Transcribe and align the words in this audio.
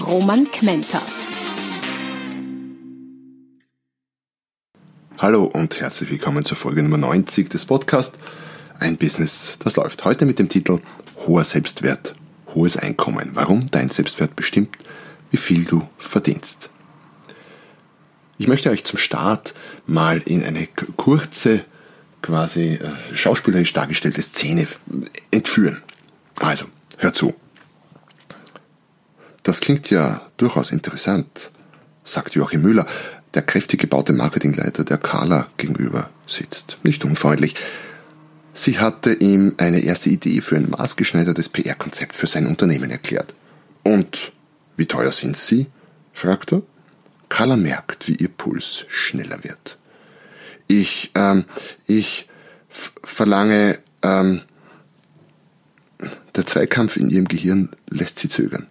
Roman 0.00 0.50
Kmenter. 0.50 1.00
Hallo 5.16 5.44
und 5.44 5.80
herzlich 5.80 6.10
willkommen 6.10 6.44
zur 6.44 6.56
Folge 6.56 6.82
Nummer 6.82 6.98
90 6.98 7.48
des 7.48 7.64
Podcasts 7.64 8.18
Ein 8.78 8.98
Business, 8.98 9.58
das 9.58 9.76
läuft. 9.76 10.04
Heute 10.04 10.26
mit 10.26 10.38
dem 10.38 10.50
Titel 10.50 10.80
Hoher 11.26 11.44
Selbstwert, 11.44 12.14
hohes 12.54 12.76
Einkommen. 12.76 13.30
Warum 13.32 13.70
dein 13.70 13.88
Selbstwert 13.88 14.36
bestimmt, 14.36 14.76
wie 15.30 15.38
viel 15.38 15.64
du 15.64 15.88
verdienst. 15.96 16.68
Ich 18.36 18.48
möchte 18.48 18.70
euch 18.70 18.84
zum 18.84 18.98
Start 18.98 19.54
mal 19.86 20.20
in 20.20 20.44
eine 20.44 20.68
kurze, 20.96 21.64
quasi 22.20 22.74
äh, 22.74 23.14
schauspielerisch 23.14 23.72
dargestellte 23.72 24.20
Szene 24.20 24.66
entführen. 25.30 25.82
Also, 26.38 26.66
hör 26.98 27.14
zu. 27.14 27.34
Das 29.46 29.60
klingt 29.60 29.90
ja 29.90 30.28
durchaus 30.38 30.72
interessant, 30.72 31.52
sagt 32.02 32.34
Joachim 32.34 32.62
Müller, 32.62 32.84
der 33.34 33.42
kräftig 33.42 33.80
gebaute 33.80 34.12
Marketingleiter, 34.12 34.82
der 34.82 34.98
Carla 34.98 35.46
gegenüber 35.56 36.10
sitzt. 36.26 36.78
Nicht 36.82 37.04
unfreundlich. 37.04 37.54
Sie 38.54 38.80
hatte 38.80 39.12
ihm 39.12 39.54
eine 39.58 39.84
erste 39.84 40.10
Idee 40.10 40.40
für 40.40 40.56
ein 40.56 40.68
maßgeschneidertes 40.68 41.48
PR-Konzept 41.50 42.16
für 42.16 42.26
sein 42.26 42.48
Unternehmen 42.48 42.90
erklärt. 42.90 43.36
Und 43.84 44.32
wie 44.76 44.86
teuer 44.86 45.12
sind 45.12 45.36
Sie? 45.36 45.68
fragt 46.12 46.52
er. 46.52 46.62
Carla 47.28 47.54
merkt, 47.56 48.08
wie 48.08 48.16
ihr 48.16 48.30
Puls 48.30 48.84
schneller 48.88 49.44
wird. 49.44 49.78
Ich, 50.66 51.12
ähm, 51.14 51.44
ich 51.86 52.26
verlange, 52.68 53.78
ähm, 54.02 54.40
der 56.34 56.46
Zweikampf 56.46 56.96
in 56.96 57.10
ihrem 57.10 57.28
Gehirn 57.28 57.70
lässt 57.88 58.18
sie 58.18 58.28
zögern. 58.28 58.66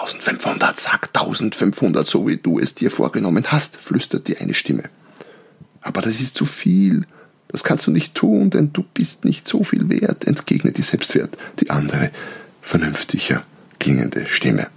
1500, 0.00 0.78
sag 0.78 1.08
1500, 1.08 2.06
so 2.06 2.26
wie 2.26 2.36
du 2.36 2.58
es 2.58 2.74
dir 2.74 2.90
vorgenommen 2.90 3.44
hast, 3.48 3.76
flüstert 3.76 4.28
die 4.28 4.38
eine 4.38 4.54
Stimme. 4.54 4.84
Aber 5.80 6.00
das 6.02 6.20
ist 6.20 6.36
zu 6.36 6.44
viel. 6.44 7.02
Das 7.48 7.64
kannst 7.64 7.86
du 7.86 7.90
nicht 7.90 8.14
tun, 8.14 8.50
denn 8.50 8.72
du 8.72 8.82
bist 8.82 9.24
nicht 9.24 9.48
so 9.48 9.64
viel 9.64 9.88
wert, 9.88 10.26
entgegnet 10.26 10.76
die 10.76 10.82
Selbstwert, 10.82 11.36
die 11.60 11.70
andere, 11.70 12.10
vernünftiger 12.60 13.44
klingende 13.78 14.26
Stimme. 14.26 14.68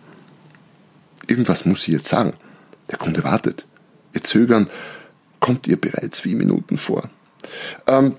Irgendwas 1.27 1.65
muss 1.65 1.83
sie 1.83 1.91
jetzt 1.91 2.07
sagen. 2.07 2.33
Der 2.89 2.97
Kunde 2.97 3.23
wartet. 3.23 3.65
Ihr 4.13 4.23
Zögern 4.23 4.69
kommt 5.39 5.67
ihr 5.67 5.79
bereits 5.79 6.25
wie 6.25 6.35
Minuten 6.35 6.77
vor. 6.77 7.09
Ähm, 7.87 8.15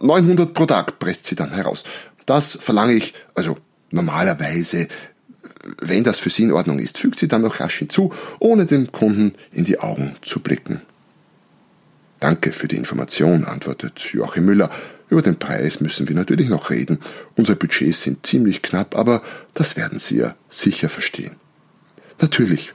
900 0.00 0.52
pro 0.52 0.66
Tag 0.66 0.98
presst 0.98 1.26
sie 1.26 1.36
dann 1.36 1.52
heraus. 1.52 1.84
Das 2.26 2.58
verlange 2.60 2.94
ich, 2.94 3.14
also 3.34 3.56
normalerweise 3.90 4.88
wenn 5.80 6.04
das 6.04 6.18
für 6.18 6.30
Sie 6.30 6.42
in 6.42 6.52
Ordnung 6.52 6.78
ist, 6.78 6.98
fügt 6.98 7.18
sie 7.18 7.28
dann 7.28 7.42
noch 7.42 7.60
rasch 7.60 7.78
hinzu, 7.78 8.12
ohne 8.38 8.66
dem 8.66 8.92
Kunden 8.92 9.34
in 9.52 9.64
die 9.64 9.80
Augen 9.80 10.16
zu 10.22 10.40
blicken. 10.40 10.82
Danke 12.20 12.52
für 12.52 12.68
die 12.68 12.76
Information, 12.76 13.44
antwortet 13.44 13.98
Joachim 14.12 14.44
Müller. 14.44 14.70
Über 15.10 15.22
den 15.22 15.36
Preis 15.36 15.80
müssen 15.80 16.08
wir 16.08 16.16
natürlich 16.16 16.48
noch 16.48 16.70
reden. 16.70 16.98
Unsere 17.36 17.56
Budgets 17.56 18.02
sind 18.02 18.24
ziemlich 18.26 18.62
knapp, 18.62 18.96
aber 18.96 19.22
das 19.52 19.76
werden 19.76 19.98
Sie 19.98 20.16
ja 20.16 20.34
sicher 20.48 20.88
verstehen. 20.88 21.36
Natürlich, 22.20 22.72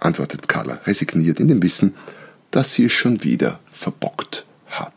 antwortet 0.00 0.48
Carla, 0.48 0.74
resigniert 0.86 1.40
in 1.40 1.48
dem 1.48 1.62
Wissen, 1.62 1.94
dass 2.50 2.72
sie 2.72 2.86
es 2.86 2.92
schon 2.92 3.22
wieder 3.22 3.60
verbockt 3.72 4.46
hat. 4.66 4.92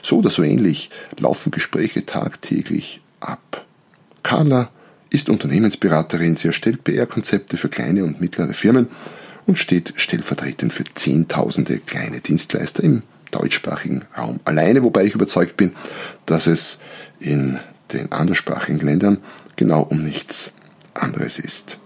So 0.00 0.18
oder 0.18 0.30
so 0.30 0.42
ähnlich 0.42 0.90
laufen 1.18 1.50
Gespräche 1.50 2.06
tagtäglich 2.06 3.00
ab. 3.20 3.64
Carla 4.22 4.70
ist 5.12 5.28
Unternehmensberaterin. 5.28 6.36
Sie 6.36 6.48
erstellt 6.48 6.84
PR-Konzepte 6.84 7.56
für 7.56 7.68
kleine 7.68 8.04
und 8.04 8.20
mittlere 8.20 8.54
Firmen 8.54 8.88
und 9.46 9.58
steht 9.58 9.92
stellvertretend 9.96 10.72
für 10.72 10.84
Zehntausende 10.94 11.78
kleine 11.78 12.20
Dienstleister 12.20 12.82
im 12.82 13.02
deutschsprachigen 13.30 14.04
Raum 14.16 14.40
alleine, 14.44 14.82
wobei 14.82 15.04
ich 15.04 15.14
überzeugt 15.14 15.56
bin, 15.56 15.72
dass 16.26 16.46
es 16.46 16.78
in 17.18 17.58
den 17.92 18.12
anderssprachigen 18.12 18.80
Ländern 18.80 19.18
genau 19.56 19.82
um 19.82 20.02
nichts 20.02 20.52
anderes 20.94 21.38
ist. 21.38 21.78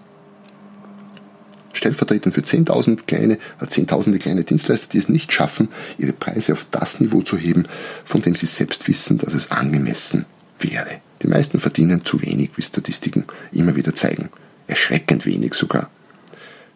Stellvertretend 1.72 2.34
für 2.34 2.40
10.000 2.40 3.06
kleine, 3.06 3.38
äh, 3.60 3.66
Zehntausende 3.68 4.18
kleine 4.18 4.44
Dienstleister, 4.44 4.88
die 4.90 4.98
es 4.98 5.08
nicht 5.08 5.32
schaffen, 5.32 5.68
ihre 5.98 6.12
Preise 6.12 6.52
auf 6.52 6.66
das 6.70 7.00
Niveau 7.00 7.22
zu 7.22 7.36
heben, 7.36 7.64
von 8.04 8.22
dem 8.22 8.34
sie 8.34 8.46
selbst 8.46 8.88
wissen, 8.88 9.18
dass 9.18 9.34
es 9.34 9.50
angemessen 9.50 10.24
wäre. 10.58 11.00
Die 11.22 11.28
meisten 11.28 11.60
verdienen 11.60 12.04
zu 12.04 12.20
wenig, 12.20 12.50
wie 12.56 12.62
Statistiken 12.62 13.24
immer 13.52 13.76
wieder 13.76 13.94
zeigen. 13.94 14.28
Erschreckend 14.66 15.26
wenig 15.26 15.54
sogar. 15.54 15.90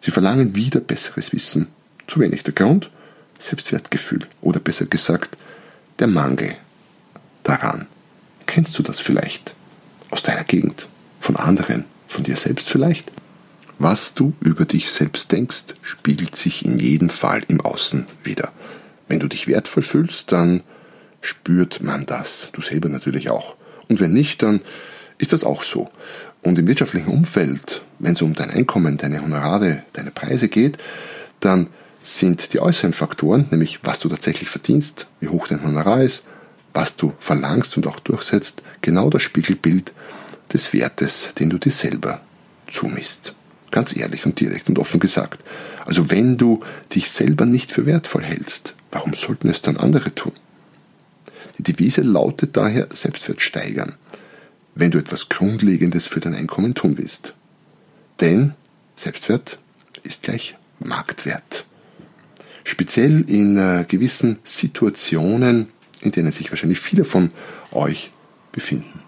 Sie 0.01 0.11
verlangen 0.11 0.55
wieder 0.55 0.79
besseres 0.79 1.31
Wissen. 1.33 1.67
Zu 2.07 2.19
wenig. 2.19 2.43
Der 2.43 2.53
Grund? 2.53 2.89
Selbstwertgefühl. 3.37 4.27
Oder 4.41 4.59
besser 4.59 4.85
gesagt, 4.85 5.37
der 5.99 6.07
Mangel 6.07 6.55
daran. 7.43 7.87
Kennst 8.45 8.77
du 8.77 8.83
das 8.83 8.99
vielleicht? 8.99 9.53
Aus 10.09 10.23
deiner 10.23 10.43
Gegend? 10.43 10.87
Von 11.19 11.35
anderen? 11.35 11.85
Von 12.07 12.23
dir 12.23 12.35
selbst 12.35 12.69
vielleicht? 12.69 13.11
Was 13.79 14.13
du 14.13 14.33
über 14.41 14.65
dich 14.65 14.91
selbst 14.91 15.31
denkst, 15.31 15.75
spiegelt 15.81 16.35
sich 16.35 16.65
in 16.65 16.77
jedem 16.77 17.09
Fall 17.09 17.43
im 17.47 17.61
Außen 17.61 18.05
wieder. 18.23 18.51
Wenn 19.07 19.19
du 19.19 19.27
dich 19.27 19.47
wertvoll 19.47 19.83
fühlst, 19.83 20.31
dann 20.31 20.61
spürt 21.21 21.81
man 21.81 22.05
das. 22.05 22.49
Du 22.53 22.61
selber 22.61 22.89
natürlich 22.89 23.29
auch. 23.29 23.55
Und 23.91 23.99
wenn 23.99 24.13
nicht, 24.13 24.41
dann 24.41 24.61
ist 25.17 25.33
das 25.33 25.43
auch 25.43 25.63
so. 25.63 25.89
Und 26.41 26.57
im 26.57 26.65
wirtschaftlichen 26.65 27.09
Umfeld, 27.09 27.81
wenn 27.99 28.13
es 28.13 28.21
um 28.21 28.33
dein 28.33 28.49
Einkommen, 28.49 28.95
deine 28.95 29.21
Honorare, 29.21 29.83
deine 29.91 30.11
Preise 30.11 30.47
geht, 30.47 30.77
dann 31.41 31.67
sind 32.01 32.53
die 32.53 32.61
äußeren 32.61 32.93
Faktoren, 32.93 33.47
nämlich 33.51 33.81
was 33.83 33.99
du 33.99 34.07
tatsächlich 34.07 34.47
verdienst, 34.47 35.07
wie 35.19 35.27
hoch 35.27 35.49
dein 35.49 35.61
Honorar 35.61 36.01
ist, 36.01 36.23
was 36.73 36.95
du 36.95 37.11
verlangst 37.19 37.75
und 37.75 37.85
auch 37.85 37.99
durchsetzt, 37.99 38.63
genau 38.81 39.09
das 39.09 39.23
Spiegelbild 39.23 39.91
des 40.53 40.71
Wertes, 40.71 41.31
den 41.37 41.49
du 41.49 41.57
dir 41.57 41.73
selber 41.73 42.21
zumisst. 42.71 43.35
Ganz 43.71 43.93
ehrlich 43.93 44.25
und 44.25 44.39
direkt 44.39 44.69
und 44.69 44.79
offen 44.79 45.01
gesagt. 45.01 45.43
Also 45.85 46.09
wenn 46.09 46.37
du 46.37 46.61
dich 46.95 47.11
selber 47.11 47.45
nicht 47.45 47.73
für 47.73 47.85
wertvoll 47.85 48.23
hältst, 48.23 48.73
warum 48.89 49.13
sollten 49.15 49.49
es 49.49 49.61
dann 49.61 49.75
andere 49.75 50.15
tun? 50.15 50.31
Die 51.61 51.73
Devise 51.73 52.01
lautet 52.01 52.57
daher 52.57 52.87
Selbstwert 52.91 53.39
steigern, 53.39 53.93
wenn 54.73 54.89
du 54.89 54.97
etwas 54.97 55.29
Grundlegendes 55.29 56.07
für 56.07 56.19
dein 56.19 56.33
Einkommen 56.33 56.73
tun 56.73 56.97
willst. 56.97 57.35
Denn 58.19 58.55
Selbstwert 58.95 59.59
ist 60.01 60.23
gleich 60.23 60.55
Marktwert. 60.79 61.65
Speziell 62.63 63.29
in 63.29 63.57
äh, 63.57 63.85
gewissen 63.87 64.39
Situationen, 64.43 65.67
in 66.01 66.09
denen 66.09 66.31
sich 66.31 66.49
wahrscheinlich 66.49 66.79
viele 66.79 67.05
von 67.05 67.29
euch 67.71 68.09
befinden. 68.51 69.01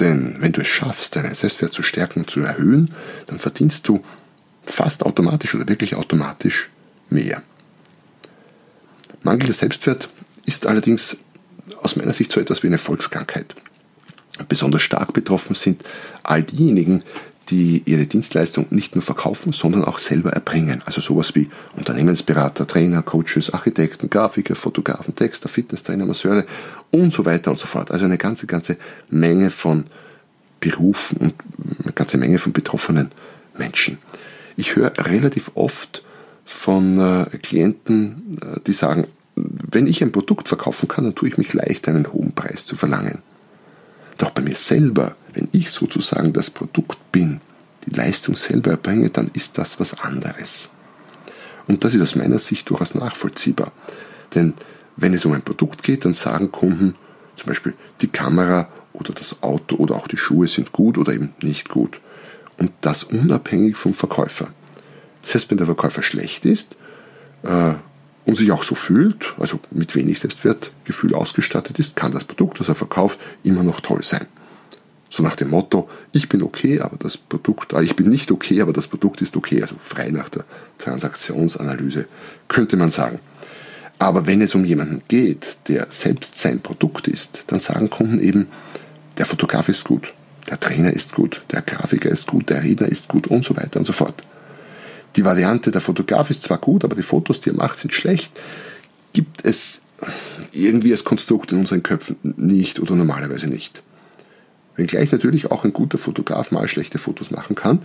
Denn 0.00 0.36
wenn 0.40 0.52
du 0.52 0.60
es 0.60 0.68
schaffst, 0.68 1.16
deinen 1.16 1.34
Selbstwert 1.34 1.72
zu 1.72 1.82
stärken 1.82 2.20
und 2.20 2.30
zu 2.30 2.40
erhöhen, 2.40 2.92
dann 3.24 3.38
verdienst 3.38 3.88
du 3.88 4.04
fast 4.64 5.02
automatisch 5.06 5.54
oder 5.54 5.66
wirklich 5.66 5.94
automatisch 5.94 6.68
mehr. 7.08 7.42
Mangelnder 9.22 9.54
Selbstwert 9.54 10.10
ist 10.46 10.66
allerdings 10.66 11.16
aus 11.82 11.96
meiner 11.96 12.12
Sicht 12.12 12.32
so 12.32 12.40
etwas 12.40 12.62
wie 12.62 12.68
eine 12.68 12.78
Volkskrankheit. 12.78 13.54
Besonders 14.48 14.82
stark 14.82 15.12
betroffen 15.12 15.54
sind 15.54 15.82
all 16.22 16.42
diejenigen, 16.42 17.02
die 17.50 17.82
ihre 17.84 18.06
Dienstleistung 18.06 18.66
nicht 18.70 18.94
nur 18.94 19.02
verkaufen, 19.02 19.52
sondern 19.52 19.84
auch 19.84 19.98
selber 19.98 20.32
erbringen. 20.32 20.80
Also 20.86 21.00
sowas 21.00 21.34
wie 21.34 21.50
Unternehmensberater, 21.76 22.66
Trainer, 22.66 23.02
Coaches, 23.02 23.52
Architekten, 23.52 24.08
Grafiker, 24.08 24.54
Fotografen, 24.54 25.14
Texter, 25.14 25.48
Fitnesstrainer, 25.48 26.06
Masseure 26.06 26.46
und 26.90 27.12
so 27.12 27.24
weiter 27.24 27.50
und 27.50 27.58
so 27.58 27.66
fort. 27.66 27.90
Also 27.90 28.04
eine 28.04 28.18
ganze, 28.18 28.46
ganze 28.46 28.76
Menge 29.10 29.50
von 29.50 29.84
Berufen 30.60 31.18
und 31.18 31.34
eine 31.82 31.92
ganze 31.92 32.16
Menge 32.16 32.38
von 32.38 32.52
betroffenen 32.52 33.10
Menschen. 33.58 33.98
Ich 34.56 34.76
höre 34.76 34.92
relativ 34.98 35.50
oft 35.54 36.04
von 36.44 36.98
äh, 36.98 37.36
Klienten, 37.38 38.38
äh, 38.40 38.60
die 38.66 38.72
sagen, 38.72 39.06
wenn 39.70 39.86
ich 39.86 40.02
ein 40.02 40.12
Produkt 40.12 40.48
verkaufen 40.48 40.88
kann, 40.88 41.04
dann 41.04 41.14
tue 41.14 41.28
ich 41.28 41.38
mich 41.38 41.52
leicht, 41.52 41.88
einen 41.88 42.12
hohen 42.12 42.32
Preis 42.32 42.66
zu 42.66 42.76
verlangen. 42.76 43.22
Doch 44.18 44.30
bei 44.30 44.42
mir 44.42 44.54
selber, 44.54 45.16
wenn 45.34 45.48
ich 45.52 45.70
sozusagen 45.70 46.32
das 46.32 46.50
Produkt 46.50 46.98
bin, 47.12 47.40
die 47.86 47.94
Leistung 47.94 48.36
selber 48.36 48.72
erbringe, 48.72 49.10
dann 49.10 49.30
ist 49.32 49.58
das 49.58 49.80
was 49.80 49.98
anderes. 50.00 50.70
Und 51.66 51.84
das 51.84 51.94
ist 51.94 52.02
aus 52.02 52.16
meiner 52.16 52.38
Sicht 52.38 52.68
durchaus 52.70 52.94
nachvollziehbar. 52.94 53.72
Denn 54.34 54.54
wenn 54.96 55.14
es 55.14 55.24
um 55.24 55.32
ein 55.32 55.42
Produkt 55.42 55.82
geht, 55.82 56.04
dann 56.04 56.14
sagen 56.14 56.52
Kunden 56.52 56.94
zum 57.36 57.48
Beispiel, 57.48 57.74
die 58.00 58.08
Kamera 58.08 58.68
oder 58.92 59.12
das 59.14 59.42
Auto 59.42 59.76
oder 59.76 59.96
auch 59.96 60.06
die 60.06 60.18
Schuhe 60.18 60.48
sind 60.48 60.72
gut 60.72 60.98
oder 60.98 61.14
eben 61.14 61.34
nicht 61.40 61.68
gut. 61.68 62.00
Und 62.58 62.72
das 62.82 63.04
unabhängig 63.04 63.76
vom 63.76 63.94
Verkäufer. 63.94 64.48
Selbst 65.22 65.50
wenn 65.50 65.56
der 65.56 65.66
Verkäufer 65.66 66.02
schlecht 66.02 66.44
ist 66.44 66.76
äh, 67.42 67.74
und 68.24 68.36
sich 68.36 68.52
auch 68.52 68.62
so 68.62 68.74
fühlt, 68.74 69.34
also 69.38 69.58
mit 69.70 69.94
wenig 69.94 70.20
Selbstwertgefühl 70.20 71.14
ausgestattet 71.14 71.78
ist, 71.78 71.96
kann 71.96 72.12
das 72.12 72.24
Produkt, 72.24 72.60
das 72.60 72.68
er 72.68 72.74
verkauft, 72.74 73.18
immer 73.42 73.62
noch 73.62 73.80
toll 73.80 74.02
sein. 74.02 74.26
So 75.10 75.22
nach 75.22 75.36
dem 75.36 75.50
Motto, 75.50 75.90
ich 76.12 76.28
bin 76.28 76.42
okay, 76.42 76.80
aber 76.80 76.96
das 76.96 77.18
Produkt, 77.18 77.74
äh, 77.74 77.82
ich 77.82 77.96
bin 77.96 78.08
nicht 78.08 78.30
okay, 78.30 78.62
aber 78.62 78.72
das 78.72 78.88
Produkt 78.88 79.20
ist 79.20 79.36
okay, 79.36 79.60
also 79.60 79.74
frei 79.78 80.10
nach 80.10 80.30
der 80.30 80.44
Transaktionsanalyse, 80.78 82.06
könnte 82.48 82.76
man 82.76 82.90
sagen. 82.90 83.18
Aber 83.98 84.26
wenn 84.26 84.40
es 84.40 84.54
um 84.54 84.64
jemanden 84.64 85.02
geht, 85.08 85.58
der 85.68 85.88
selbst 85.90 86.38
sein 86.38 86.60
Produkt 86.60 87.08
ist, 87.08 87.44
dann 87.48 87.60
sagen 87.60 87.90
Kunden 87.90 88.20
eben, 88.20 88.48
der 89.18 89.26
Fotograf 89.26 89.68
ist 89.68 89.84
gut, 89.84 90.14
der 90.48 90.58
Trainer 90.58 90.92
ist 90.92 91.12
gut, 91.12 91.42
der 91.52 91.62
Grafiker 91.62 92.08
ist 92.08 92.26
gut, 92.26 92.48
der 92.48 92.62
Redner 92.62 92.88
ist 92.88 93.08
gut 93.08 93.26
und 93.26 93.44
so 93.44 93.56
weiter 93.56 93.78
und 93.78 93.84
so 93.84 93.92
fort. 93.92 94.24
Die 95.16 95.24
Variante, 95.24 95.70
der 95.70 95.80
Fotograf 95.80 96.30
ist 96.30 96.42
zwar 96.42 96.58
gut, 96.58 96.84
aber 96.84 96.94
die 96.94 97.02
Fotos, 97.02 97.40
die 97.40 97.50
er 97.50 97.56
macht, 97.56 97.78
sind 97.78 97.92
schlecht, 97.92 98.40
gibt 99.12 99.44
es 99.44 99.80
irgendwie 100.52 100.92
als 100.92 101.04
Konstrukt 101.04 101.52
in 101.52 101.58
unseren 101.58 101.82
Köpfen 101.82 102.16
nicht 102.22 102.80
oder 102.80 102.94
normalerweise 102.94 103.46
nicht. 103.46 103.82
Wenngleich 104.76 105.12
natürlich 105.12 105.50
auch 105.50 105.64
ein 105.64 105.72
guter 105.72 105.98
Fotograf 105.98 106.50
mal 106.50 106.66
schlechte 106.66 106.98
Fotos 106.98 107.30
machen 107.30 107.54
kann, 107.54 107.80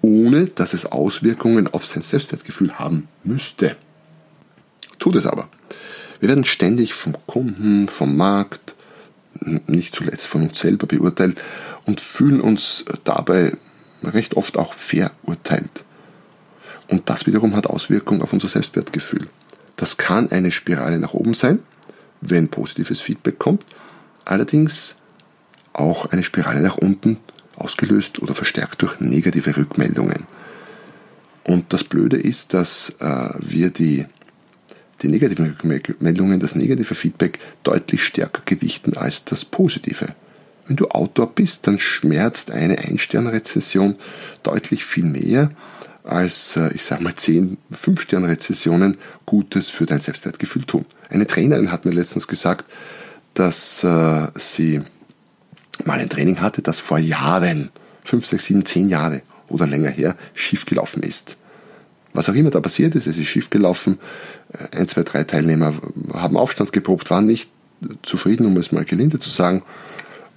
ohne 0.00 0.46
dass 0.46 0.72
es 0.72 0.86
Auswirkungen 0.86 1.68
auf 1.68 1.84
sein 1.84 2.02
Selbstwertgefühl 2.02 2.74
haben 2.74 3.08
müsste. 3.24 3.76
Tut 4.98 5.16
es 5.16 5.26
aber. 5.26 5.48
Wir 6.20 6.28
werden 6.28 6.44
ständig 6.44 6.94
vom 6.94 7.14
Kunden, 7.26 7.88
vom 7.88 8.16
Markt, 8.16 8.74
nicht 9.66 9.94
zuletzt 9.94 10.26
von 10.26 10.42
uns 10.48 10.60
selber 10.60 10.86
beurteilt 10.86 11.42
und 11.86 12.00
fühlen 12.00 12.40
uns 12.40 12.84
dabei 13.04 13.56
recht 14.02 14.34
oft 14.36 14.56
auch 14.56 14.74
verurteilt. 14.74 15.84
Und 16.90 17.08
das 17.08 17.26
wiederum 17.26 17.56
hat 17.56 17.66
Auswirkungen 17.66 18.20
auf 18.20 18.32
unser 18.32 18.48
Selbstwertgefühl. 18.48 19.28
Das 19.76 19.96
kann 19.96 20.30
eine 20.30 20.50
Spirale 20.50 20.98
nach 20.98 21.14
oben 21.14 21.34
sein, 21.34 21.60
wenn 22.20 22.48
positives 22.48 23.00
Feedback 23.00 23.38
kommt, 23.38 23.64
allerdings 24.24 24.96
auch 25.72 26.06
eine 26.06 26.22
Spirale 26.22 26.60
nach 26.60 26.76
unten, 26.76 27.16
ausgelöst 27.56 28.20
oder 28.20 28.34
verstärkt 28.34 28.82
durch 28.82 29.00
negative 29.00 29.56
Rückmeldungen. 29.56 30.24
Und 31.44 31.72
das 31.72 31.84
Blöde 31.84 32.18
ist, 32.18 32.54
dass 32.54 32.90
äh, 33.00 33.30
wir 33.38 33.70
die 33.70 34.06
die 35.02 35.08
negativen 35.08 35.46
Rückmeldungen, 35.46 36.40
das 36.40 36.54
negative 36.54 36.94
Feedback 36.94 37.38
deutlich 37.62 38.04
stärker 38.04 38.42
gewichten 38.44 38.96
als 38.96 39.24
das 39.24 39.44
positive. 39.46 40.08
Wenn 40.66 40.76
du 40.76 40.88
Autor 40.88 41.28
bist, 41.34 41.66
dann 41.66 41.78
schmerzt 41.78 42.50
eine 42.50 42.78
Ein-Stern-Rezession 42.78 43.96
deutlich 44.42 44.84
viel 44.84 45.04
mehr 45.04 45.50
als, 46.04 46.56
äh, 46.56 46.72
ich 46.74 46.84
sag 46.84 47.00
mal, 47.00 47.14
10 47.14 47.56
Fünf-Stern-Rezessionen 47.70 48.96
Gutes 49.26 49.70
für 49.70 49.86
dein 49.86 50.00
Selbstwertgefühl 50.00 50.64
tun. 50.64 50.84
Eine 51.08 51.26
Trainerin 51.26 51.72
hat 51.72 51.84
mir 51.84 51.92
letztens 51.92 52.26
gesagt, 52.28 52.64
dass 53.34 53.84
äh, 53.84 54.26
sie 54.34 54.80
mal 55.84 55.98
ein 55.98 56.08
Training 56.08 56.40
hatte, 56.40 56.62
das 56.62 56.80
vor 56.80 56.98
Jahren, 56.98 57.70
5, 58.04 58.26
6, 58.26 58.44
7, 58.44 58.64
10 58.64 58.88
Jahre 58.88 59.22
oder 59.48 59.66
länger 59.66 59.90
her, 59.90 60.16
schiefgelaufen 60.34 61.02
ist. 61.02 61.36
Was 62.12 62.28
auch 62.28 62.34
immer 62.34 62.50
da 62.50 62.60
passiert 62.60 62.94
ist, 62.94 63.06
es 63.06 63.18
ist 63.18 63.26
schief 63.26 63.50
gelaufen. 63.50 63.98
Ein, 64.76 64.88
zwei, 64.88 65.04
drei 65.04 65.24
Teilnehmer 65.24 65.74
haben 66.12 66.36
Aufstand 66.36 66.72
geprobt, 66.72 67.10
waren 67.10 67.26
nicht 67.26 67.50
zufrieden, 68.02 68.46
um 68.46 68.56
es 68.56 68.72
mal 68.72 68.84
gelinde 68.84 69.18
zu 69.18 69.30
sagen. 69.30 69.62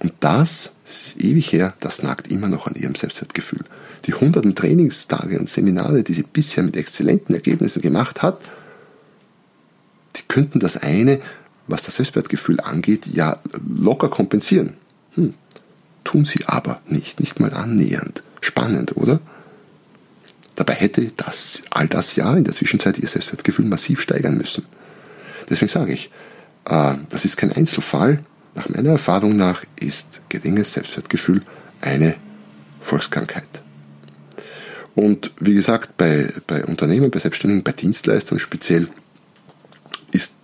Und 0.04 0.12
das, 0.20 0.74
das 0.84 1.06
ist 1.06 1.24
ewig 1.24 1.50
her, 1.50 1.72
das 1.80 2.02
nagt 2.02 2.28
immer 2.28 2.48
noch 2.48 2.66
an 2.66 2.74
ihrem 2.74 2.94
Selbstwertgefühl. 2.94 3.64
Die 4.04 4.12
hunderten 4.12 4.54
Trainingstage 4.54 5.38
und 5.38 5.48
Seminare, 5.48 6.02
die 6.02 6.12
sie 6.12 6.24
bisher 6.24 6.62
mit 6.62 6.76
exzellenten 6.76 7.34
Ergebnissen 7.34 7.80
gemacht 7.80 8.20
hat, 8.20 8.42
die 10.16 10.20
könnten 10.28 10.60
das 10.60 10.76
eine, 10.76 11.22
was 11.68 11.84
das 11.84 11.96
Selbstwertgefühl 11.96 12.60
angeht, 12.60 13.06
ja 13.06 13.40
locker 13.66 14.10
kompensieren. 14.10 14.74
Hm. 15.14 15.32
Tun 16.04 16.26
sie 16.26 16.40
aber 16.44 16.82
nicht, 16.86 17.18
nicht 17.18 17.40
mal 17.40 17.54
annähernd. 17.54 18.22
Spannend, 18.42 18.98
oder? 18.98 19.20
Dabei 20.54 20.74
hätte 20.74 21.12
das, 21.16 21.62
all 21.70 21.88
das 21.88 22.14
ja 22.14 22.36
in 22.36 22.44
der 22.44 22.52
Zwischenzeit 22.52 22.98
ihr 22.98 23.08
Selbstwertgefühl 23.08 23.64
massiv 23.64 24.02
steigern 24.02 24.36
müssen. 24.36 24.66
Deswegen 25.48 25.70
sage 25.70 25.94
ich, 25.94 26.10
äh, 26.66 26.96
das 27.08 27.24
ist 27.24 27.38
kein 27.38 27.52
Einzelfall. 27.52 28.20
Nach 28.54 28.68
meiner 28.68 28.90
Erfahrung 28.90 29.36
nach 29.36 29.64
ist 29.80 30.20
geringes 30.28 30.72
Selbstwertgefühl 30.72 31.40
eine 31.80 32.14
Volkskrankheit. 32.80 33.62
Und 34.94 35.32
wie 35.40 35.54
gesagt, 35.54 35.96
bei, 35.96 36.32
bei 36.46 36.64
Unternehmen, 36.64 37.10
bei 37.10 37.18
Selbstständigen, 37.18 37.64
bei 37.64 37.72
Dienstleistern 37.72 38.38
speziell 38.38 38.88
ist 40.12 40.34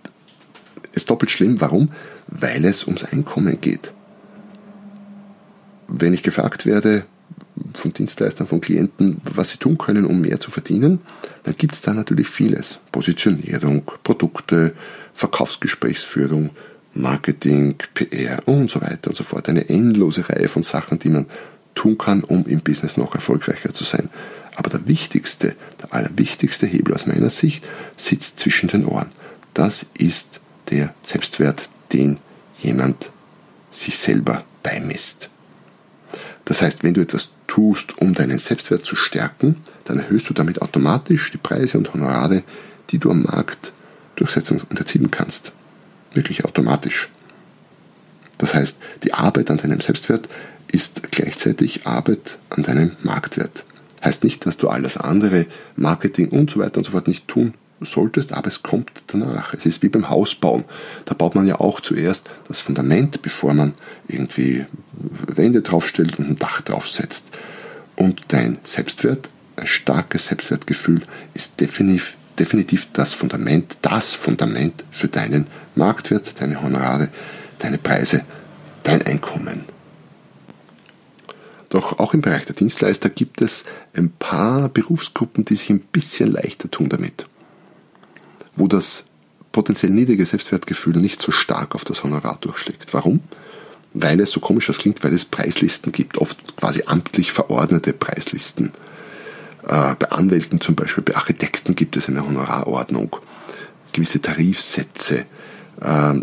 es 0.93 1.05
doppelt 1.05 1.31
schlimm. 1.31 1.61
Warum? 1.61 1.89
Weil 2.27 2.65
es 2.65 2.85
ums 2.85 3.05
Einkommen 3.05 3.61
geht. 3.61 3.93
Wenn 5.87 6.13
ich 6.13 6.23
gefragt 6.23 6.65
werde, 6.65 7.05
von 7.73 7.93
Dienstleistern, 7.93 8.47
von 8.47 8.61
Klienten, 8.61 9.21
was 9.23 9.49
sie 9.49 9.57
tun 9.57 9.77
können, 9.77 10.05
um 10.05 10.21
mehr 10.21 10.39
zu 10.39 10.51
verdienen, 10.51 10.99
dann 11.43 11.55
gibt 11.55 11.75
es 11.75 11.81
da 11.81 11.93
natürlich 11.93 12.27
vieles. 12.27 12.79
Positionierung, 12.91 13.83
Produkte, 14.03 14.73
Verkaufsgesprächsführung, 15.13 16.51
Marketing, 16.93 17.75
PR 17.93 18.47
und 18.47 18.69
so 18.69 18.81
weiter 18.81 19.09
und 19.09 19.15
so 19.15 19.23
fort. 19.23 19.47
Eine 19.49 19.69
endlose 19.69 20.27
Reihe 20.27 20.49
von 20.49 20.63
Sachen, 20.63 20.99
die 20.99 21.09
man 21.09 21.25
tun 21.75 21.97
kann, 21.97 22.23
um 22.23 22.45
im 22.47 22.59
Business 22.59 22.97
noch 22.97 23.15
erfolgreicher 23.15 23.73
zu 23.73 23.83
sein. 23.83 24.09
Aber 24.55 24.69
der 24.69 24.87
wichtigste, 24.87 25.55
der 25.81 25.93
allerwichtigste 25.93 26.67
Hebel 26.67 26.93
aus 26.93 27.07
meiner 27.07 27.29
Sicht 27.29 27.67
sitzt 27.95 28.39
zwischen 28.39 28.67
den 28.67 28.85
Ohren. 28.85 29.07
Das 29.53 29.85
ist 29.97 30.41
der 30.69 30.93
Selbstwert, 31.03 31.69
den 31.93 32.17
jemand 32.61 33.11
sich 33.71 33.97
selber 33.97 34.43
beimisst. 34.63 35.29
Das 36.45 36.61
heißt, 36.61 36.83
wenn 36.83 36.93
du 36.93 37.01
etwas 37.01 37.29
tust, 37.47 37.97
um 37.99 38.13
deinen 38.13 38.37
Selbstwert 38.37 38.85
zu 38.85 38.95
stärken, 38.95 39.55
dann 39.85 39.99
erhöhst 39.99 40.29
du 40.29 40.33
damit 40.33 40.61
automatisch 40.61 41.31
die 41.31 41.37
Preise 41.37 41.77
und 41.77 41.93
Honorare, 41.93 42.43
die 42.89 42.97
du 42.97 43.11
am 43.11 43.23
Markt 43.23 43.71
durchsetzen 44.15 44.61
und 44.69 44.79
erzielen 44.79 45.11
kannst. 45.11 45.51
Wirklich 46.13 46.45
automatisch. 46.45 47.09
Das 48.37 48.53
heißt, 48.53 48.77
die 49.03 49.13
Arbeit 49.13 49.51
an 49.51 49.57
deinem 49.57 49.81
Selbstwert 49.81 50.27
ist 50.67 51.11
gleichzeitig 51.11 51.85
Arbeit 51.85 52.37
an 52.49 52.63
deinem 52.63 52.93
Marktwert. 53.03 53.63
Heißt 54.03 54.23
nicht, 54.23 54.45
dass 54.45 54.57
du 54.57 54.69
alles 54.69 54.97
andere, 54.97 55.45
Marketing 55.75 56.29
und 56.29 56.49
so 56.49 56.59
weiter 56.59 56.77
und 56.77 56.85
so 56.85 56.91
fort 56.91 57.07
nicht 57.07 57.27
tun 57.27 57.53
solltest, 57.81 58.33
aber 58.33 58.47
es 58.47 58.63
kommt 58.63 58.91
danach. 59.07 59.53
Es 59.53 59.65
ist 59.65 59.83
wie 59.83 59.89
beim 59.89 60.09
Hausbauen. 60.09 60.65
Da 61.05 61.13
baut 61.13 61.35
man 61.35 61.47
ja 61.47 61.59
auch 61.59 61.81
zuerst 61.81 62.29
das 62.47 62.61
Fundament, 62.61 63.21
bevor 63.21 63.53
man 63.53 63.73
irgendwie 64.07 64.65
Wände 64.93 65.61
draufstellt 65.61 66.19
und 66.19 66.29
ein 66.29 66.35
Dach 66.37 66.61
draufsetzt. 66.61 67.27
Und 67.95 68.21
dein 68.29 68.57
Selbstwert, 68.63 69.29
ein 69.55 69.67
starkes 69.67 70.27
Selbstwertgefühl, 70.27 71.01
ist 71.33 71.59
definitiv, 71.59 72.15
definitiv 72.41 72.89
das 72.91 73.13
Fundament, 73.13 73.77
das 73.81 74.13
Fundament 74.13 74.83
für 74.91 75.07
deinen 75.07 75.47
Marktwert, 75.75 76.41
deine 76.41 76.61
Honorare, 76.61 77.09
deine 77.59 77.77
Preise, 77.77 78.25
dein 78.83 79.01
Einkommen. 79.03 79.63
Doch 81.69 81.99
auch 81.99 82.13
im 82.13 82.21
Bereich 82.21 82.45
der 82.45 82.55
Dienstleister 82.55 83.09
gibt 83.09 83.41
es 83.41 83.63
ein 83.95 84.11
paar 84.11 84.67
Berufsgruppen, 84.67 85.45
die 85.45 85.55
sich 85.55 85.69
ein 85.69 85.79
bisschen 85.79 86.29
leichter 86.29 86.69
tun 86.69 86.89
damit 86.89 87.25
wo 88.55 88.67
das 88.67 89.03
potenziell 89.51 89.91
niedrige 89.91 90.25
Selbstwertgefühl 90.25 90.97
nicht 90.97 91.21
so 91.21 91.31
stark 91.31 91.75
auf 91.75 91.85
das 91.85 92.03
Honorar 92.03 92.37
durchschlägt. 92.41 92.93
Warum? 92.93 93.21
Weil 93.93 94.19
es 94.21 94.31
so 94.31 94.39
komisch 94.39 94.67
das 94.67 94.77
klingt, 94.77 95.03
weil 95.03 95.13
es 95.13 95.25
Preislisten 95.25 95.91
gibt, 95.91 96.17
oft 96.17 96.55
quasi 96.55 96.83
amtlich 96.85 97.31
verordnete 97.31 97.91
Preislisten. 97.91 98.71
Äh, 99.67 99.95
bei 99.97 100.09
Anwälten 100.09 100.61
zum 100.61 100.75
Beispiel, 100.75 101.03
bei 101.03 101.15
Architekten 101.15 101.75
gibt 101.75 101.97
es 101.97 102.07
eine 102.07 102.25
Honorarordnung, 102.25 103.15
gewisse 103.93 104.21
Tarifsätze, 104.21 105.25
äh, 105.81 106.13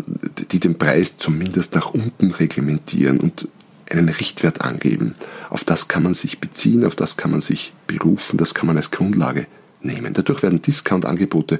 die 0.51 0.59
den 0.59 0.77
Preis 0.77 1.17
zumindest 1.17 1.75
nach 1.75 1.93
unten 1.93 2.31
reglementieren 2.31 3.19
und 3.19 3.47
einen 3.89 4.09
Richtwert 4.09 4.61
angeben. 4.61 5.15
Auf 5.49 5.63
das 5.63 5.87
kann 5.87 6.03
man 6.03 6.13
sich 6.13 6.39
beziehen, 6.39 6.85
auf 6.85 6.95
das 6.95 7.17
kann 7.17 7.31
man 7.31 7.41
sich 7.41 7.73
berufen, 7.87 8.37
das 8.37 8.53
kann 8.53 8.67
man 8.67 8.77
als 8.77 8.91
Grundlage 8.91 9.47
nehmen. 9.81 10.13
Dadurch 10.13 10.43
werden 10.43 10.61
Discount-Angebote 10.61 11.59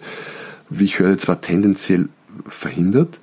wie 0.70 0.84
ich 0.86 1.00
höre, 1.00 1.18
zwar 1.18 1.42
tendenziell 1.42 2.10
verhindert, 2.48 3.20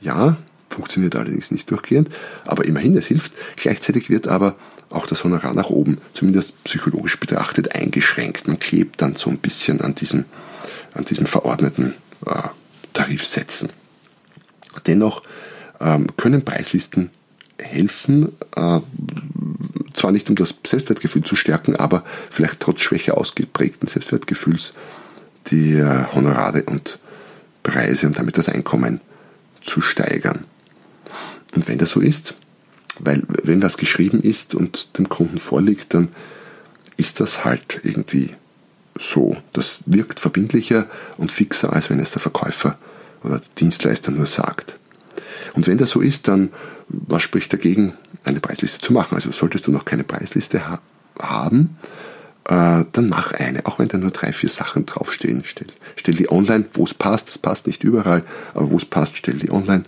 ja, 0.00 0.36
funktioniert 0.68 1.16
allerdings 1.16 1.50
nicht 1.50 1.70
durchgehend, 1.70 2.08
aber 2.46 2.64
immerhin, 2.64 2.96
es 2.96 3.06
hilft. 3.06 3.32
Gleichzeitig 3.56 4.10
wird 4.10 4.28
aber 4.28 4.54
auch 4.90 5.06
das 5.06 5.24
Honorar 5.24 5.54
nach 5.54 5.70
oben, 5.70 5.98
zumindest 6.14 6.62
psychologisch 6.64 7.18
betrachtet, 7.18 7.74
eingeschränkt. 7.74 8.48
Man 8.48 8.58
klebt 8.58 9.02
dann 9.02 9.16
so 9.16 9.30
ein 9.30 9.38
bisschen 9.38 9.80
an 9.80 9.94
diesem, 9.94 10.24
an 10.94 11.04
diesem 11.04 11.26
verordneten 11.26 11.94
äh, 12.26 12.42
Tarifsätzen. 12.92 13.70
Dennoch 14.86 15.22
ähm, 15.80 16.06
können 16.16 16.44
Preislisten 16.44 17.10
helfen, 17.58 18.32
äh, 18.56 18.80
zwar 19.92 20.12
nicht 20.12 20.30
um 20.30 20.36
das 20.36 20.54
Selbstwertgefühl 20.64 21.24
zu 21.24 21.36
stärken, 21.36 21.76
aber 21.76 22.04
vielleicht 22.30 22.60
trotz 22.60 22.80
schwächer 22.80 23.18
ausgeprägten 23.18 23.88
Selbstwertgefühls 23.88 24.72
die 25.48 25.74
äh, 25.74 26.04
Honorare 26.14 26.62
und 26.64 26.98
Preise 27.62 28.06
und 28.06 28.18
damit 28.18 28.38
das 28.38 28.48
Einkommen 28.48 29.00
zu 29.60 29.80
steigern. 29.80 30.40
Und 31.54 31.68
wenn 31.68 31.78
das 31.78 31.90
so 31.90 32.00
ist, 32.00 32.34
weil 33.00 33.22
wenn 33.42 33.62
was 33.62 33.76
geschrieben 33.76 34.20
ist 34.20 34.54
und 34.54 34.98
dem 34.98 35.08
Kunden 35.08 35.38
vorliegt, 35.38 35.94
dann 35.94 36.08
ist 36.96 37.20
das 37.20 37.44
halt 37.44 37.80
irgendwie 37.82 38.30
so. 38.98 39.36
Das 39.52 39.80
wirkt 39.86 40.20
verbindlicher 40.20 40.86
und 41.16 41.32
fixer, 41.32 41.72
als 41.72 41.90
wenn 41.90 42.00
es 42.00 42.10
der 42.10 42.20
Verkäufer 42.20 42.78
oder 43.22 43.38
der 43.38 43.48
Dienstleister 43.58 44.10
nur 44.10 44.26
sagt. 44.26 44.78
Und 45.54 45.66
wenn 45.66 45.78
das 45.78 45.90
so 45.90 46.00
ist, 46.00 46.28
dann 46.28 46.50
was 46.88 47.22
spricht 47.22 47.52
dagegen, 47.52 47.92
eine 48.24 48.40
Preisliste 48.40 48.80
zu 48.80 48.92
machen? 48.92 49.14
Also 49.14 49.30
solltest 49.30 49.66
du 49.66 49.72
noch 49.72 49.84
keine 49.84 50.04
Preisliste 50.04 50.66
ha 50.66 50.80
haben, 51.20 51.76
äh, 52.48 52.84
dann 52.92 53.08
mach 53.08 53.32
eine, 53.32 53.66
auch 53.66 53.78
wenn 53.78 53.88
da 53.88 53.98
nur 53.98 54.10
drei, 54.10 54.32
vier 54.32 54.48
Sachen 54.48 54.86
draufstehen. 54.86 55.42
Stell, 55.44 55.68
stell 55.96 56.14
die 56.14 56.30
online, 56.30 56.64
wo 56.72 56.84
es 56.84 56.94
passt, 56.94 57.28
das 57.28 57.38
passt 57.38 57.66
nicht 57.66 57.84
überall, 57.84 58.24
aber 58.54 58.70
wo 58.70 58.76
es 58.76 58.84
passt, 58.84 59.16
stell 59.16 59.34
die 59.34 59.52
online 59.52 59.84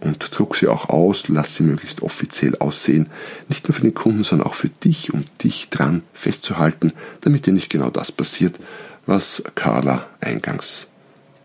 und 0.00 0.36
druck 0.36 0.56
sie 0.56 0.68
auch 0.68 0.88
aus, 0.88 1.28
lass 1.28 1.56
sie 1.56 1.62
möglichst 1.62 2.02
offiziell 2.02 2.56
aussehen. 2.56 3.08
Nicht 3.48 3.68
nur 3.68 3.74
für 3.74 3.82
den 3.82 3.94
Kunden, 3.94 4.24
sondern 4.24 4.48
auch 4.48 4.54
für 4.54 4.68
dich, 4.68 5.12
um 5.12 5.24
dich 5.42 5.68
dran 5.68 6.02
festzuhalten, 6.12 6.92
damit 7.20 7.46
dir 7.46 7.52
nicht 7.52 7.70
genau 7.70 7.90
das 7.90 8.10
passiert, 8.10 8.58
was 9.06 9.44
Carla 9.54 10.06
eingangs 10.20 10.88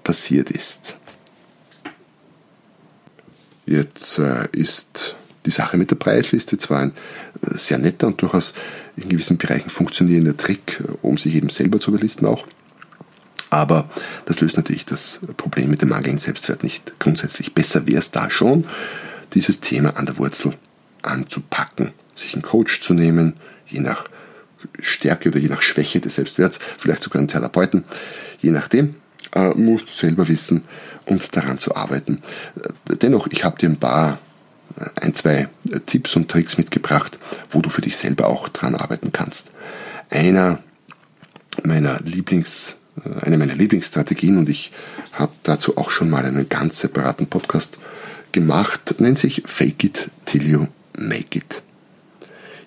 passiert 0.04 0.50
ist. 0.50 0.98
Jetzt 3.66 4.20
äh, 4.20 4.48
ist 4.52 5.16
die 5.46 5.52
Sache 5.52 5.78
mit 5.78 5.92
der 5.92 5.96
Preisliste 5.96 6.58
zwar 6.58 6.82
ein 6.82 6.94
äh, 7.42 7.58
sehr 7.58 7.78
netter 7.78 8.08
und 8.08 8.22
durchaus 8.22 8.54
in 8.98 9.10
gewissen 9.10 9.38
Bereichen 9.38 9.70
funktionierender 9.70 10.38
Trick, 10.38 10.82
äh, 10.82 10.92
um 11.02 11.18
sich 11.18 11.36
eben 11.36 11.50
selber 11.50 11.80
zu 11.80 11.92
überlisten 11.92 12.28
auch. 12.28 12.46
Aber 13.50 13.90
das 14.26 14.42
löst 14.42 14.58
natürlich 14.58 14.86
das 14.86 15.20
Problem 15.38 15.70
mit 15.70 15.82
dem 15.82 15.90
mangelnden 15.90 16.20
Selbstwert 16.20 16.64
nicht 16.64 17.00
grundsätzlich. 17.00 17.54
Besser 17.54 17.88
wäre 17.88 18.00
es 18.00 18.12
da 18.12 18.30
schon, 18.30 18.66
dieses 19.34 19.60
Thema 19.60 19.98
an 19.98 20.06
der 20.06 20.18
Wurzel 20.18 20.54
anzupacken, 21.04 21.92
sich 22.16 22.34
einen 22.34 22.42
Coach 22.42 22.82
zu 22.82 22.94
nehmen, 22.94 23.34
je 23.68 23.80
nach 23.80 24.06
Stärke 24.80 25.30
oder 25.30 25.40
je 25.40 25.48
nach 25.50 25.62
Schwäche 25.62 26.02
des 26.02 26.16
Selbstwerts, 26.16 26.60
vielleicht 26.78 27.04
sogar 27.04 27.20
einen 27.20 27.28
Therapeuten, 27.28 27.86
je 28.42 28.52
nachdem, 28.52 28.96
äh, 29.34 29.50
musst 29.50 29.88
du 29.88 29.92
selber 29.92 30.28
wissen 30.28 30.64
und 31.06 31.36
daran 31.36 31.58
zu 31.60 31.76
arbeiten. 31.76 32.22
Äh, 32.90 32.96
dennoch, 32.98 33.28
ich 33.28 33.44
habe 33.44 33.58
dir 33.58 33.70
ein 33.70 33.78
paar 33.78 34.20
ein, 35.02 35.16
zwei 35.16 35.48
Tipps 35.86 36.16
und 36.16 36.30
Tricks 36.30 36.58
mitgebracht, 36.58 37.18
wo 37.50 37.62
du 37.62 37.70
für 37.70 37.82
dich 37.82 37.98
selber 37.98 38.28
auch 38.28 38.50
dran 38.50 38.76
arbeiten 38.76 39.12
kannst. 39.12 39.48
Einer 40.10 40.60
meiner 41.64 42.00
Lieblings, 42.02 42.78
eine 43.22 43.38
meiner 43.38 43.56
Lieblingsstrategien 43.56 44.38
und 44.38 44.50
ich 44.50 44.72
habe 45.14 45.32
dazu 45.44 45.78
auch 45.78 45.90
schon 45.90 46.10
mal 46.10 46.26
einen 46.26 46.50
ganz 46.50 46.80
separaten 46.80 47.28
Podcast 47.28 47.78
gemacht, 48.32 49.00
nennt 49.00 49.18
sich 49.18 49.44
Fake 49.46 49.84
It 49.84 50.10
Till 50.26 50.46
You 50.46 50.68
Make 50.98 51.40
It. 51.40 51.62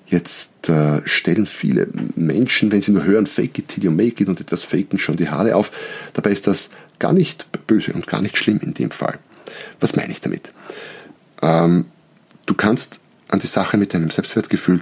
Jetzt 0.07 0.71
äh, 0.71 1.07
stellen 1.07 1.47
viele 1.47 1.89
Menschen, 2.15 2.73
wenn 2.73 2.81
sie 2.81 2.93
nur 2.93 3.05
hören, 3.05 3.27
Fake 3.27 3.59
It 3.59 3.69
Till 3.69 3.85
You 3.85 3.91
Make 3.91 4.23
It 4.23 4.29
und 4.29 4.41
etwas 4.41 4.65
faken, 4.65 4.99
schon 4.99 5.17
die 5.17 5.29
Haare 5.29 5.55
auf. 5.55 5.71
Dabei 6.15 6.31
ist 6.31 6.47
das 6.47 6.71
gar 6.99 7.13
nicht 7.13 7.47
böse 7.67 7.93
und 7.93 8.07
gar 8.07 8.23
nicht 8.23 8.39
schlimm 8.39 8.61
in 8.63 8.73
dem 8.73 8.91
Fall. 8.91 9.19
Was 9.81 9.97
meine 9.97 10.13
ich 10.13 10.21
damit? 10.21 10.51
Ähm, 11.43 11.87
Du 12.49 12.55
kannst 12.55 12.99
an 13.29 13.41
die 13.41 13.47
Sache 13.47 13.77
mit 13.77 13.93
deinem 13.93 14.09
Selbstwertgefühl 14.09 14.81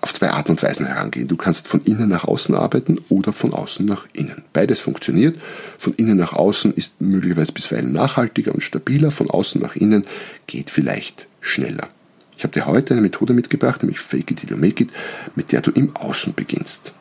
auf 0.00 0.12
zwei 0.12 0.30
Arten 0.30 0.50
und 0.50 0.62
Weisen 0.64 0.84
herangehen. 0.84 1.28
Du 1.28 1.36
kannst 1.36 1.68
von 1.68 1.80
innen 1.84 2.08
nach 2.08 2.24
außen 2.24 2.56
arbeiten 2.56 2.98
oder 3.08 3.32
von 3.32 3.54
außen 3.54 3.86
nach 3.86 4.08
innen. 4.12 4.42
Beides 4.52 4.80
funktioniert. 4.80 5.38
Von 5.78 5.94
innen 5.94 6.16
nach 6.16 6.32
außen 6.32 6.74
ist 6.74 7.00
möglicherweise 7.00 7.52
bisweilen 7.52 7.92
nachhaltiger 7.92 8.52
und 8.52 8.64
stabiler. 8.64 9.12
Von 9.12 9.30
außen 9.30 9.60
nach 9.60 9.76
innen 9.76 10.04
geht 10.48 10.70
vielleicht 10.70 11.28
schneller. 11.40 11.86
Ich 12.36 12.42
habe 12.42 12.52
dir 12.52 12.66
heute 12.66 12.94
eine 12.94 13.00
Methode 13.00 13.32
mitgebracht, 13.32 13.84
nämlich 13.84 14.00
Fake 14.00 14.32
It 14.32 14.40
Till 14.40 14.50
You 14.50 14.56
Make 14.56 14.82
It, 14.82 14.92
mit 15.36 15.52
der 15.52 15.60
du 15.60 15.70
im 15.70 15.94
Außen 15.94 16.34
beginnst. 16.34 16.92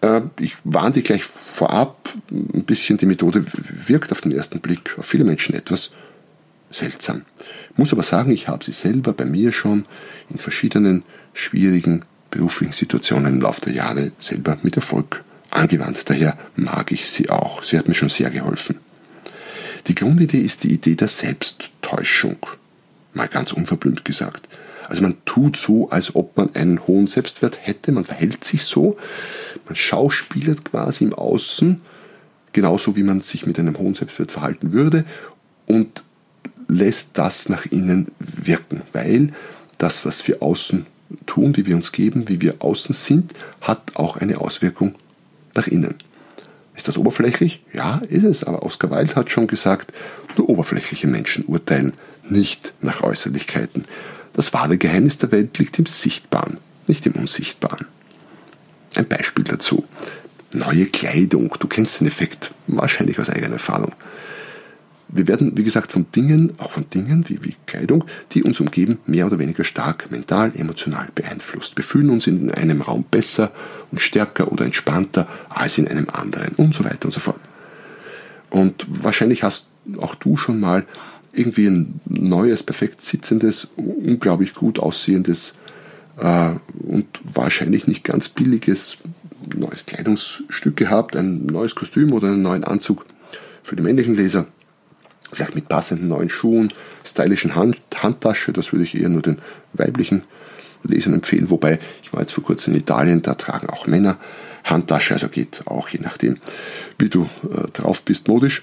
Äh, 0.00 0.22
ich 0.40 0.56
warne 0.64 0.92
dir 0.92 1.02
gleich 1.02 1.24
vorab, 1.24 2.08
ein 2.30 2.64
bisschen 2.64 2.96
die 2.96 3.06
Methode 3.06 3.44
wirkt 3.86 4.12
auf 4.12 4.22
den 4.22 4.32
ersten 4.32 4.60
Blick 4.60 4.94
auf 4.98 5.04
viele 5.04 5.24
Menschen 5.24 5.54
etwas 5.54 5.90
seltsam. 6.70 7.22
Muss 7.76 7.92
aber 7.92 8.02
sagen, 8.02 8.30
ich 8.30 8.48
habe 8.48 8.64
sie 8.64 8.72
selber 8.72 9.12
bei 9.12 9.24
mir 9.24 9.52
schon 9.52 9.86
in 10.30 10.38
verschiedenen 10.38 11.02
schwierigen 11.32 12.04
beruflichen 12.30 12.72
Situationen 12.72 13.34
im 13.34 13.40
Laufe 13.40 13.62
der 13.62 13.72
Jahre 13.72 14.12
selber 14.18 14.58
mit 14.62 14.76
Erfolg 14.76 15.24
angewandt. 15.50 16.08
Daher 16.10 16.36
mag 16.56 16.92
ich 16.92 17.08
sie 17.08 17.30
auch. 17.30 17.62
Sie 17.62 17.78
hat 17.78 17.88
mir 17.88 17.94
schon 17.94 18.10
sehr 18.10 18.30
geholfen. 18.30 18.78
Die 19.86 19.94
Grundidee 19.94 20.40
ist 20.40 20.64
die 20.64 20.72
Idee 20.72 20.94
der 20.94 21.08
Selbsttäuschung. 21.08 22.36
Mal 23.14 23.28
ganz 23.28 23.52
unverblümt 23.52 24.04
gesagt. 24.04 24.48
Also 24.88 25.02
man 25.02 25.16
tut 25.24 25.56
so, 25.56 25.90
als 25.90 26.14
ob 26.14 26.36
man 26.36 26.54
einen 26.54 26.86
hohen 26.86 27.06
Selbstwert 27.06 27.58
hätte, 27.60 27.92
man 27.92 28.04
verhält 28.04 28.42
sich 28.42 28.62
so, 28.64 28.96
man 29.66 29.76
schauspielert 29.76 30.64
quasi 30.64 31.04
im 31.04 31.14
Außen, 31.14 31.80
genauso 32.52 32.96
wie 32.96 33.02
man 33.02 33.20
sich 33.20 33.46
mit 33.46 33.58
einem 33.58 33.78
hohen 33.78 33.94
Selbstwert 33.94 34.32
verhalten 34.32 34.72
würde 34.72 35.04
und 35.66 36.04
lässt 36.68 37.18
das 37.18 37.48
nach 37.48 37.66
innen 37.66 38.12
wirken, 38.18 38.82
weil 38.92 39.32
das, 39.78 40.04
was 40.04 40.26
wir 40.28 40.42
außen 40.42 40.86
tun, 41.26 41.56
wie 41.56 41.66
wir 41.66 41.74
uns 41.74 41.92
geben, 41.92 42.28
wie 42.28 42.40
wir 42.40 42.56
außen 42.60 42.94
sind, 42.94 43.32
hat 43.60 43.96
auch 43.96 44.16
eine 44.16 44.38
Auswirkung 44.38 44.94
nach 45.54 45.66
innen. 45.66 45.94
Ist 46.76 46.86
das 46.86 46.98
oberflächlich? 46.98 47.62
Ja, 47.72 48.02
ist 48.08 48.24
es. 48.24 48.44
Aber 48.44 48.62
Oscar 48.62 48.90
Wilde 48.90 49.16
hat 49.16 49.30
schon 49.30 49.46
gesagt, 49.46 49.92
nur 50.36 50.48
oberflächliche 50.48 51.08
Menschen 51.08 51.44
urteilen 51.46 51.92
nicht 52.28 52.74
nach 52.82 53.02
Äußerlichkeiten. 53.02 53.84
Das 54.34 54.52
wahre 54.52 54.78
Geheimnis 54.78 55.18
der 55.18 55.32
Welt 55.32 55.58
liegt 55.58 55.78
im 55.78 55.86
Sichtbaren, 55.86 56.58
nicht 56.86 57.06
im 57.06 57.14
Unsichtbaren. 57.14 57.86
Ein 58.94 59.08
Beispiel 59.08 59.44
dazu. 59.44 59.84
Neue 60.54 60.86
Kleidung. 60.86 61.54
Du 61.58 61.66
kennst 61.66 62.00
den 62.00 62.06
Effekt 62.06 62.52
wahrscheinlich 62.66 63.18
aus 63.18 63.28
eigener 63.28 63.54
Erfahrung. 63.54 63.92
Wir 65.08 65.26
werden, 65.26 65.56
wie 65.56 65.64
gesagt, 65.64 65.90
von 65.92 66.06
Dingen, 66.14 66.52
auch 66.58 66.70
von 66.70 66.88
Dingen 66.90 67.28
wie, 67.28 67.42
wie 67.42 67.54
Kleidung, 67.66 68.04
die 68.32 68.42
uns 68.42 68.60
umgeben, 68.60 68.98
mehr 69.06 69.26
oder 69.26 69.38
weniger 69.38 69.64
stark 69.64 70.10
mental, 70.10 70.52
emotional 70.54 71.08
beeinflusst. 71.14 71.76
Wir 71.76 71.84
fühlen 71.84 72.10
uns 72.10 72.26
in 72.26 72.50
einem 72.50 72.82
Raum 72.82 73.04
besser 73.10 73.50
und 73.90 74.00
stärker 74.00 74.52
oder 74.52 74.66
entspannter 74.66 75.26
als 75.48 75.78
in 75.78 75.88
einem 75.88 76.08
anderen 76.12 76.54
und 76.56 76.74
so 76.74 76.84
weiter 76.84 77.06
und 77.06 77.12
so 77.12 77.20
fort. 77.20 77.40
Und 78.50 78.86
wahrscheinlich 78.88 79.42
hast 79.42 79.68
auch 79.98 80.14
du 80.14 80.36
schon 80.36 80.60
mal 80.60 80.84
irgendwie 81.32 81.66
ein 81.66 82.00
neues, 82.06 82.62
perfekt 82.62 83.00
sitzendes, 83.00 83.68
unglaublich 83.76 84.54
gut 84.54 84.78
aussehendes 84.78 85.54
äh, 86.18 86.50
und 86.86 87.06
wahrscheinlich 87.22 87.86
nicht 87.86 88.04
ganz 88.04 88.28
billiges 88.28 88.98
neues 89.54 89.86
Kleidungsstück 89.86 90.76
gehabt, 90.76 91.16
ein 91.16 91.46
neues 91.46 91.74
Kostüm 91.74 92.12
oder 92.12 92.28
einen 92.28 92.42
neuen 92.42 92.64
Anzug 92.64 93.06
für 93.62 93.76
die 93.76 93.82
männlichen 93.82 94.14
Leser 94.14 94.46
vielleicht 95.32 95.54
mit 95.54 95.68
passenden 95.68 96.08
neuen 96.08 96.28
Schuhen, 96.28 96.72
stylischen 97.04 97.54
Hand, 97.54 97.80
Handtasche, 97.96 98.52
das 98.52 98.72
würde 98.72 98.84
ich 98.84 98.98
eher 98.98 99.08
nur 99.08 99.22
den 99.22 99.38
weiblichen 99.72 100.22
Lesern 100.84 101.14
empfehlen, 101.14 101.50
wobei 101.50 101.78
ich 102.02 102.12
war 102.12 102.20
jetzt 102.20 102.32
vor 102.32 102.44
kurzem 102.44 102.74
in 102.74 102.80
Italien, 102.80 103.22
da 103.22 103.34
tragen 103.34 103.68
auch 103.68 103.86
Männer 103.86 104.16
Handtasche, 104.64 105.14
also 105.14 105.28
geht 105.28 105.62
auch 105.66 105.88
je 105.88 106.00
nachdem, 106.00 106.36
wie 106.98 107.08
du 107.08 107.28
äh, 107.44 107.68
drauf 107.72 108.02
bist 108.02 108.28
modisch. 108.28 108.62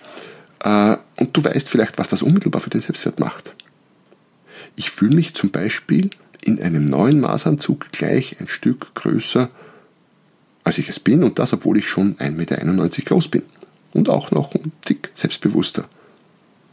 Äh, 0.63 0.98
und 1.17 1.36
du 1.36 1.43
weißt 1.43 1.69
vielleicht, 1.69 1.98
was 1.98 2.10
das 2.10 2.22
unmittelbar 2.22 2.62
für 2.62 2.69
den 2.69 2.81
Selbstwert 2.81 3.19
macht. 3.19 3.55
Ich 4.75 4.89
fühle 4.89 5.15
mich 5.15 5.36
zum 5.36 5.51
Beispiel 5.51 6.10
in 6.41 6.62
einem 6.62 6.86
neuen 6.86 7.19
Maßanzug 7.19 7.91
gleich 7.91 8.39
ein 8.39 8.48
Stück 8.48 8.93
größer, 8.95 9.50
als 10.63 10.77
ich 10.77 10.89
es 10.89 11.00
bin, 11.00 11.24
und 11.24 11.39
das, 11.39 11.53
obwohl 11.53 11.77
ich 11.77 11.88
schon 11.88 12.15
1,91 12.17 12.31
Meter 12.31 12.57
groß 13.05 13.29
bin. 13.29 13.43
Und 13.93 14.10
auch 14.10 14.31
noch 14.31 14.53
ein 14.53 14.72
Tick 14.84 15.12
selbstbewusster. 15.15 15.86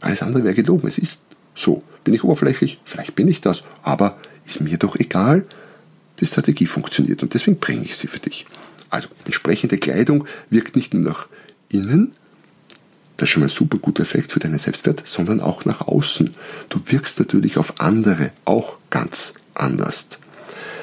Alles 0.03 0.21
andere 0.21 0.43
wäre 0.43 0.53
gelogen. 0.53 0.87
Es 0.87 0.97
ist 0.97 1.23
so. 1.55 1.81
Bin 2.03 2.13
ich 2.13 2.23
oberflächlich? 2.23 2.79
Vielleicht 2.83 3.15
bin 3.15 3.27
ich 3.27 3.41
das. 3.41 3.63
Aber 3.81 4.17
ist 4.45 4.61
mir 4.61 4.77
doch 4.77 4.95
egal. 4.97 5.45
Die 6.19 6.25
Strategie 6.25 6.67
funktioniert 6.67 7.23
und 7.23 7.33
deswegen 7.33 7.57
bringe 7.57 7.85
ich 7.85 7.97
sie 7.97 8.07
für 8.07 8.19
dich. 8.19 8.45
Also 8.89 9.09
entsprechende 9.25 9.77
Kleidung 9.77 10.25
wirkt 10.49 10.75
nicht 10.75 10.93
nur 10.93 11.03
nach 11.03 11.27
innen, 11.69 12.13
das 13.17 13.29
ist 13.29 13.33
schon 13.33 13.41
mal 13.41 13.47
ein 13.47 13.49
super 13.49 13.77
guter 13.77 14.03
Effekt 14.03 14.31
für 14.31 14.39
deinen 14.39 14.59
Selbstwert, 14.59 15.03
sondern 15.05 15.39
auch 15.39 15.65
nach 15.65 15.81
außen. 15.81 16.33
Du 16.69 16.81
wirkst 16.87 17.19
natürlich 17.19 17.57
auf 17.57 17.79
andere 17.79 18.31
auch 18.45 18.77
ganz 18.89 19.33
anders. 19.53 20.09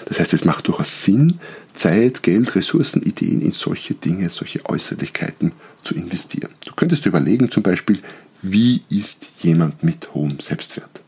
Das 0.06 0.20
heißt, 0.20 0.32
es 0.32 0.44
macht 0.44 0.68
durchaus 0.68 1.04
Sinn, 1.04 1.40
Zeit, 1.74 2.22
Geld, 2.22 2.54
Ressourcen, 2.54 3.02
Ideen 3.02 3.40
in 3.40 3.52
solche 3.52 3.94
Dinge, 3.94 4.30
solche 4.30 4.64
Äußerlichkeiten 4.66 5.52
zu 5.82 5.94
investieren. 5.94 6.50
Du 6.64 6.74
könntest 6.74 7.06
überlegen 7.06 7.50
zum 7.50 7.62
Beispiel, 7.62 8.00
wie 8.42 8.82
ist 8.88 9.26
jemand 9.40 9.82
mit 9.82 10.14
hohem 10.14 10.40
Selbstwert? 10.40 11.00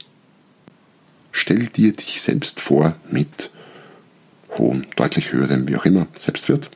Stell 1.30 1.66
dir 1.66 1.92
dich 1.92 2.20
selbst 2.20 2.60
vor 2.60 2.96
mit 3.10 3.50
hohem, 4.58 4.86
deutlich 4.96 5.32
höherem, 5.32 5.66
wie 5.68 5.76
auch 5.76 5.86
immer, 5.86 6.06
Selbstwert 6.18 6.70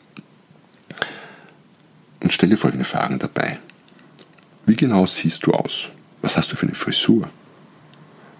und 2.26 2.32
stell 2.32 2.48
dir 2.48 2.58
folgende 2.58 2.84
Fragen 2.84 3.20
dabei. 3.20 3.58
Wie 4.66 4.74
genau 4.74 5.06
siehst 5.06 5.46
du 5.46 5.52
aus? 5.52 5.90
Was 6.22 6.36
hast 6.36 6.50
du 6.50 6.56
für 6.56 6.66
eine 6.66 6.74
Frisur? 6.74 7.30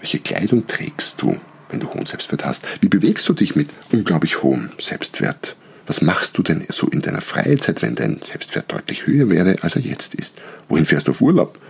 Welche 0.01 0.19
Kleidung 0.19 0.67
trägst 0.67 1.23
du, 1.23 1.37
wenn 1.69 1.79
du 1.79 1.95
hohen 1.95 2.05
Selbstwert 2.05 2.45
hast? 2.45 2.65
Wie 2.81 2.89
bewegst 2.89 3.29
du 3.29 3.33
dich 3.33 3.55
mit 3.55 3.69
unglaublich 3.93 4.43
hohem 4.43 4.71
Selbstwert? 4.79 5.55
Was 5.87 6.03
machst 6.03 6.37
du 6.37 6.43
denn 6.43 6.67
so 6.69 6.89
in 6.89 7.01
deiner 7.01 7.21
Freizeit, 7.21 7.81
wenn 7.81 7.95
dein 7.95 8.21
Selbstwert 8.23 8.73
deutlich 8.73 9.07
höher 9.07 9.29
wäre, 9.31 9.59
als 9.63 9.77
er 9.77 9.83
jetzt 9.83 10.17
ist? 10.17 10.37
Wohin 10.69 10.85
fährst 10.85 11.07
du 11.07 11.13
auf 11.13 11.21
Urlaub? 11.21 11.61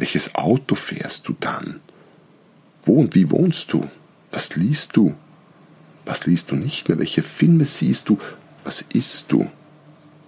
Welches 0.00 0.34
Auto 0.34 0.76
fährst 0.76 1.28
du 1.28 1.34
dann? 1.38 1.80
Wo 2.84 2.94
und 2.94 3.14
wie 3.14 3.30
wohnst 3.30 3.70
du? 3.70 3.86
Was 4.32 4.56
liest 4.56 4.96
du? 4.96 5.14
Was 6.06 6.24
liest 6.24 6.50
du 6.50 6.56
nicht 6.56 6.88
mehr? 6.88 6.98
Welche 6.98 7.22
Filme 7.22 7.66
siehst 7.66 8.08
du? 8.08 8.18
Was 8.64 8.82
isst 8.94 9.30
du? 9.30 9.50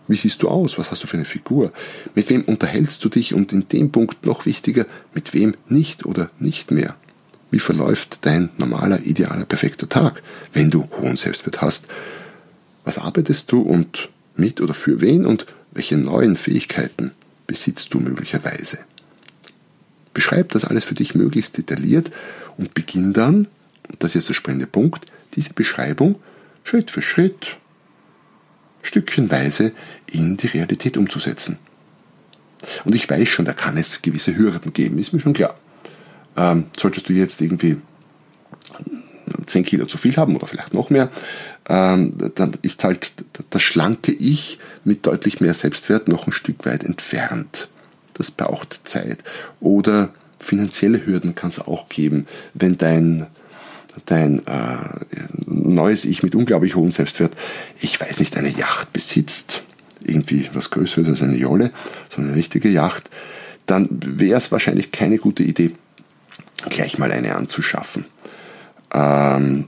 Wie 0.08 0.16
siehst 0.16 0.42
du 0.42 0.50
aus? 0.50 0.76
Was 0.76 0.90
hast 0.90 1.02
du 1.02 1.06
für 1.06 1.16
eine 1.16 1.24
Figur? 1.24 1.72
Mit 2.14 2.28
wem 2.28 2.42
unterhältst 2.42 3.02
du 3.02 3.08
dich? 3.08 3.32
Und 3.32 3.54
in 3.54 3.66
dem 3.66 3.90
Punkt 3.90 4.26
noch 4.26 4.44
wichtiger, 4.44 4.84
mit 5.14 5.32
wem 5.32 5.54
nicht 5.70 6.04
oder 6.04 6.28
nicht 6.38 6.70
mehr? 6.70 6.94
Wie 7.50 7.58
verläuft 7.58 8.26
dein 8.26 8.50
normaler, 8.58 9.00
idealer, 9.00 9.46
perfekter 9.46 9.88
Tag, 9.88 10.22
wenn 10.52 10.70
du 10.70 10.86
hohen 11.00 11.16
Selbstwert 11.16 11.62
hast? 11.62 11.86
Was 12.84 12.98
arbeitest 12.98 13.50
du 13.50 13.62
und 13.62 14.10
mit 14.36 14.60
oder 14.60 14.74
für 14.74 15.00
wen 15.00 15.24
und 15.24 15.46
welche 15.70 15.96
neuen 15.96 16.36
Fähigkeiten 16.36 17.12
besitzt 17.46 17.94
du 17.94 18.00
möglicherweise? 18.00 18.80
Beschreib 20.14 20.50
das 20.50 20.64
alles 20.64 20.84
für 20.84 20.94
dich 20.94 21.14
möglichst 21.14 21.56
detailliert 21.56 22.10
und 22.56 22.74
beginn 22.74 23.12
dann, 23.12 23.48
und 23.88 24.02
das 24.02 24.10
ist 24.10 24.14
jetzt 24.14 24.28
der 24.28 24.34
springende 24.34 24.66
Punkt, 24.66 25.06
diese 25.34 25.54
Beschreibung 25.54 26.16
Schritt 26.64 26.90
für 26.90 27.02
Schritt 27.02 27.56
stückchenweise 28.82 29.72
in 30.10 30.36
die 30.36 30.48
Realität 30.48 30.96
umzusetzen. 30.96 31.58
Und 32.84 32.94
ich 32.94 33.08
weiß 33.08 33.28
schon, 33.28 33.44
da 33.44 33.52
kann 33.52 33.76
es 33.76 34.02
gewisse 34.02 34.36
Hürden 34.36 34.72
geben, 34.72 34.98
ist 34.98 35.12
mir 35.12 35.20
schon 35.20 35.32
klar. 35.32 35.58
Ähm, 36.36 36.66
solltest 36.76 37.08
du 37.08 37.12
jetzt 37.12 37.40
irgendwie 37.40 37.78
10 39.46 39.64
Kilo 39.64 39.86
zu 39.86 39.98
viel 39.98 40.16
haben 40.16 40.36
oder 40.36 40.46
vielleicht 40.46 40.74
noch 40.74 40.90
mehr, 40.90 41.10
ähm, 41.68 42.14
dann 42.34 42.52
ist 42.62 42.84
halt 42.84 43.12
das 43.50 43.62
schlanke 43.62 44.12
Ich 44.12 44.58
mit 44.84 45.06
deutlich 45.06 45.40
mehr 45.40 45.54
Selbstwert 45.54 46.08
noch 46.08 46.26
ein 46.26 46.32
Stück 46.32 46.64
weit 46.64 46.84
entfernt. 46.84 47.68
Das 48.14 48.30
braucht 48.30 48.80
Zeit. 48.84 49.24
Oder 49.60 50.10
finanzielle 50.38 51.06
Hürden 51.06 51.34
kann 51.34 51.50
es 51.50 51.60
auch 51.60 51.88
geben, 51.88 52.26
wenn 52.54 52.76
dein 52.78 53.26
dein 54.06 54.46
äh, 54.46 54.78
neues 55.44 56.04
Ich 56.04 56.22
mit 56.22 56.34
unglaublich 56.34 56.74
hohem 56.76 56.92
Selbstwert, 56.92 57.34
ich 57.80 58.00
weiß 58.00 58.20
nicht, 58.20 58.36
eine 58.36 58.48
Yacht 58.48 58.92
besitzt, 58.92 59.64
irgendwie 60.02 60.48
was 60.54 60.70
Größeres 60.70 61.08
als 61.08 61.22
eine 61.22 61.36
Jolle, 61.36 61.72
sondern 62.08 62.32
eine 62.32 62.38
richtige 62.38 62.68
Yacht, 62.68 63.10
dann 63.66 63.88
wäre 63.90 64.38
es 64.38 64.50
wahrscheinlich 64.50 64.92
keine 64.92 65.18
gute 65.18 65.42
Idee, 65.42 65.72
gleich 66.70 66.98
mal 66.98 67.12
eine 67.12 67.36
anzuschaffen. 67.36 68.06
Ähm, 68.94 69.66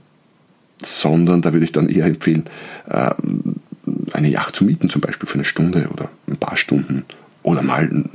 sondern 0.82 1.40
da 1.42 1.52
würde 1.52 1.64
ich 1.64 1.72
dann 1.72 1.88
eher 1.88 2.06
empfehlen, 2.06 2.44
äh, 2.88 3.10
eine 4.12 4.28
Yacht 4.28 4.56
zu 4.56 4.64
mieten, 4.64 4.90
zum 4.90 5.00
Beispiel 5.00 5.28
für 5.28 5.34
eine 5.34 5.44
Stunde 5.44 5.88
oder 5.92 6.10
ein 6.26 6.36
paar 6.36 6.56
Stunden 6.56 7.04
oder 7.44 7.62
mal 7.62 7.82
einen 7.82 8.10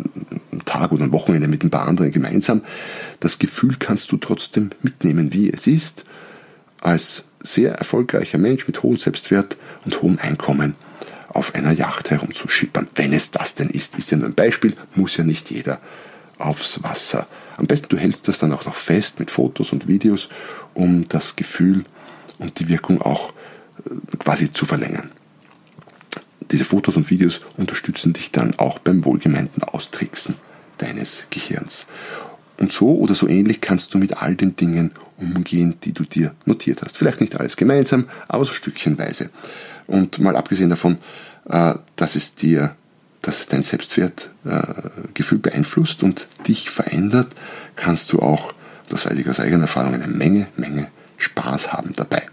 Tag 0.65 0.91
oder 0.91 1.05
ein 1.05 1.13
Wochenende 1.13 1.47
mit 1.47 1.63
ein 1.63 1.69
paar 1.69 1.87
anderen 1.87 2.11
gemeinsam. 2.11 2.61
Das 3.21 3.39
Gefühl 3.39 3.77
kannst 3.79 4.11
du 4.11 4.17
trotzdem 4.17 4.71
mitnehmen, 4.81 5.31
wie 5.31 5.49
es 5.49 5.67
ist, 5.67 6.03
als 6.81 7.23
sehr 7.41 7.75
erfolgreicher 7.75 8.37
Mensch 8.37 8.67
mit 8.67 8.83
hohem 8.83 8.97
Selbstwert 8.97 9.55
und 9.85 10.01
hohem 10.01 10.19
Einkommen 10.21 10.75
auf 11.29 11.55
einer 11.55 11.71
Yacht 11.71 12.09
herumzuschippern. 12.09 12.87
Wenn 12.95 13.13
es 13.13 13.31
das 13.31 13.55
denn 13.55 13.69
ist, 13.69 13.97
ist 13.97 14.11
ja 14.11 14.17
nur 14.17 14.27
ein 14.27 14.35
Beispiel, 14.35 14.75
muss 14.95 15.15
ja 15.15 15.23
nicht 15.23 15.49
jeder 15.51 15.79
aufs 16.37 16.83
Wasser. 16.83 17.27
Am 17.57 17.67
besten 17.67 17.89
du 17.89 17.97
hältst 17.97 18.27
das 18.27 18.39
dann 18.39 18.51
auch 18.51 18.65
noch 18.65 18.75
fest 18.75 19.19
mit 19.19 19.29
Fotos 19.29 19.71
und 19.71 19.87
Videos, 19.87 20.29
um 20.73 21.07
das 21.07 21.35
Gefühl 21.35 21.83
und 22.39 22.59
die 22.59 22.67
Wirkung 22.67 23.01
auch 23.01 23.33
äh, 23.85 24.17
quasi 24.17 24.51
zu 24.51 24.65
verlängern. 24.65 25.11
Diese 26.51 26.65
Fotos 26.65 26.95
und 26.95 27.09
Videos 27.09 27.41
unterstützen 27.57 28.13
dich 28.13 28.31
dann 28.31 28.57
auch 28.57 28.79
beim 28.79 29.05
wohlgemeinten 29.05 29.63
Austricksen 29.63 30.35
deines 30.77 31.27
Gehirns. 31.29 31.85
Und 32.59 32.73
so 32.73 32.97
oder 32.97 33.15
so 33.15 33.27
ähnlich 33.27 33.61
kannst 33.61 33.93
du 33.93 33.97
mit 33.97 34.17
all 34.17 34.35
den 34.35 34.55
Dingen 34.55 34.91
umgehen, 35.17 35.75
die 35.83 35.93
du 35.93 36.03
dir 36.03 36.33
notiert 36.45 36.81
hast. 36.81 36.97
Vielleicht 36.97 37.21
nicht 37.21 37.39
alles 37.39 37.55
gemeinsam, 37.55 38.09
aber 38.27 38.43
so 38.45 38.53
stückchenweise. 38.53 39.29
Und 39.87 40.19
mal 40.19 40.35
abgesehen 40.35 40.69
davon, 40.69 40.97
äh, 41.47 41.75
dass 41.95 42.15
es 42.15 42.35
dir, 42.35 42.75
dass 43.21 43.39
es 43.39 43.47
dein 43.47 43.63
Selbstwertgefühl 43.63 45.37
äh, 45.37 45.41
beeinflusst 45.41 46.03
und 46.03 46.27
dich 46.47 46.69
verändert, 46.69 47.33
kannst 47.75 48.11
du 48.11 48.19
auch, 48.19 48.53
das 48.89 49.05
weiß 49.05 49.17
ich 49.17 49.29
aus 49.29 49.39
eigener 49.39 49.63
Erfahrung, 49.63 49.93
eine 49.93 50.07
Menge, 50.07 50.47
Menge 50.57 50.87
Spaß 51.17 51.71
haben 51.71 51.93
dabei. 51.95 52.23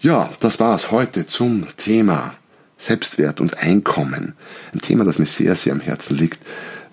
Ja, 0.00 0.30
das 0.40 0.60
war's 0.60 0.90
heute 0.90 1.26
zum 1.26 1.66
Thema 1.76 2.34
Selbstwert 2.78 3.40
und 3.40 3.58
Einkommen. 3.58 4.34
Ein 4.72 4.80
Thema, 4.80 5.04
das 5.04 5.18
mir 5.18 5.26
sehr, 5.26 5.56
sehr 5.56 5.72
am 5.72 5.80
Herzen 5.80 6.16
liegt, 6.16 6.40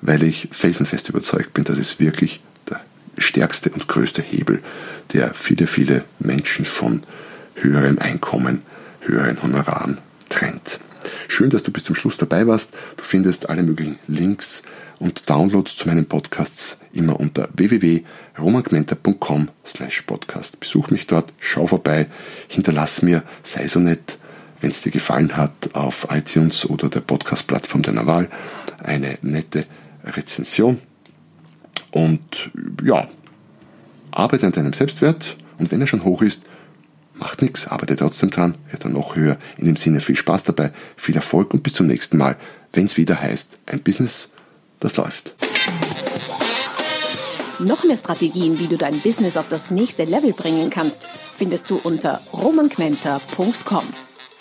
weil 0.02 0.24
ich 0.24 0.50
felsenfest 0.52 1.10
überzeugt 1.10 1.54
bin, 1.54 1.63
dass 1.63 1.78
es 1.78 2.00
wirklich 2.00 2.41
der 2.69 2.82
stärkste 3.17 3.69
und 3.69 3.88
größte 3.88 4.22
Hebel, 4.22 4.62
der 5.13 5.34
viele, 5.34 5.67
viele 5.67 6.04
Menschen 6.19 6.65
von 6.65 7.04
höherem 7.56 8.00
Einkommen, 8.00 8.62
höheren 9.02 9.41
Honoraren 9.41 10.00
trennt. 10.30 10.80
Schön, 11.28 11.50
dass 11.50 11.63
du 11.63 11.72
bis 11.72 11.84
zum 11.84 11.96
Schluss 11.96 12.17
dabei 12.17 12.48
warst. 12.48 12.74
Du 12.98 13.04
findest 13.04 13.50
alle 13.50 13.63
möglichen 13.63 14.00
Links 14.08 14.63
und 15.00 15.30
Downloads 15.30 15.76
zu 15.76 15.88
meinen 15.88 16.06
Podcasts 16.06 16.80
immer 16.93 17.19
unter 17.19 17.50
www.romangmenta.com 17.54 19.50
slash 19.65 20.04
podcast. 20.04 20.60
Besuch 20.60 20.89
mich 20.91 21.08
dort, 21.08 21.34
schau 21.39 21.67
vorbei, 21.67 22.08
hinterlass 22.48 23.02
mir, 23.02 23.24
sei 23.43 23.67
so 23.67 23.80
nett, 23.80 24.17
wenn 24.63 24.71
es 24.71 24.82
dir 24.82 24.93
gefallen 24.93 25.36
hat, 25.36 25.52
auf 25.73 26.08
iTunes 26.10 26.65
oder 26.69 26.88
der 26.88 27.02
Podcast-Plattform 27.02 27.82
deiner 27.82 28.08
Wahl 28.08 28.30
eine 28.82 29.17
nette 29.21 29.65
Rezension. 30.06 30.80
Und 31.91 32.49
ja, 32.82 33.10
arbeite 34.12 34.45
an 34.45 34.54
deinem 34.54 34.71
Selbstwert 34.71 35.36
und 35.58 35.69
wenn 35.71 35.82
er 35.82 35.88
schon 35.88 36.06
hoch 36.06 36.21
ist, 36.21 36.43
macht 37.13 37.41
nichts, 37.41 37.67
arbeite 37.67 37.97
trotzdem 37.97 38.30
dran, 38.30 38.56
wird 38.71 38.86
er 38.86 38.89
noch 38.89 39.17
höher. 39.17 39.38
In 39.58 39.65
dem 39.65 39.76
Sinne 39.76 39.99
viel 39.99 40.15
Spaß 40.15 40.45
dabei, 40.45 40.71
viel 40.95 41.15
Erfolg 41.17 41.54
und 41.54 41.62
bis 41.62 41.73
zum 41.73 41.88
nächsten 41.88 42.15
Mal, 42.15 42.38
wenn 42.71 42.86
es 42.86 42.95
wieder 42.95 43.19
heißt, 43.19 43.60
ein 43.65 43.84
Business, 43.84 44.32
das 44.80 44.95
läuft. 44.95 45.36
Noch 47.60 47.84
mehr 47.84 47.97
Strategien, 47.97 48.60
wie 48.60 48.67
du 48.67 48.78
dein 48.78 49.02
Business 49.02 49.36
auf 49.36 49.49
das 49.49 49.71
nächste 49.71 50.06
Level 50.06 50.32
bringen 50.32 50.69
kannst, 50.69 51.06
findest 51.34 51.69
du 51.69 51.76
unter 51.84 52.21
romanquenter.com 52.32 53.84